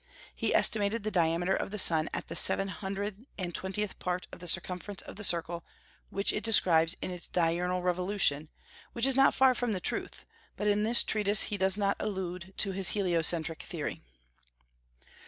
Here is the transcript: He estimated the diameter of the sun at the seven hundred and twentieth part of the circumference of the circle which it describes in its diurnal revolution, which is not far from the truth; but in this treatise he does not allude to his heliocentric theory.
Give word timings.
He 0.33 0.55
estimated 0.55 1.03
the 1.03 1.11
diameter 1.11 1.55
of 1.55 1.69
the 1.69 1.77
sun 1.77 2.09
at 2.11 2.27
the 2.27 2.35
seven 2.35 2.69
hundred 2.69 3.27
and 3.37 3.53
twentieth 3.53 3.99
part 3.99 4.25
of 4.31 4.39
the 4.39 4.47
circumference 4.47 5.03
of 5.03 5.15
the 5.15 5.23
circle 5.23 5.63
which 6.09 6.33
it 6.33 6.43
describes 6.43 6.95
in 7.03 7.11
its 7.11 7.27
diurnal 7.27 7.83
revolution, 7.83 8.49
which 8.93 9.05
is 9.05 9.15
not 9.15 9.35
far 9.35 9.53
from 9.53 9.73
the 9.73 9.79
truth; 9.79 10.25
but 10.57 10.65
in 10.65 10.81
this 10.81 11.03
treatise 11.03 11.43
he 11.43 11.55
does 11.57 11.77
not 11.77 11.97
allude 11.99 12.55
to 12.57 12.71
his 12.71 12.89
heliocentric 12.89 13.61
theory. 13.61 14.01